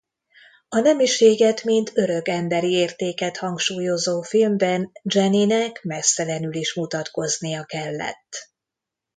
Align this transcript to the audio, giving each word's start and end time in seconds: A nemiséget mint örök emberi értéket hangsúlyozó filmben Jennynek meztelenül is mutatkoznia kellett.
A 0.69 0.79
nemiséget 0.79 1.63
mint 1.63 1.91
örök 1.93 2.27
emberi 2.27 2.71
értéket 2.71 3.37
hangsúlyozó 3.37 4.21
filmben 4.21 4.91
Jennynek 5.03 5.79
meztelenül 5.83 6.53
is 6.53 6.73
mutatkoznia 6.75 7.63
kellett. 7.63 8.49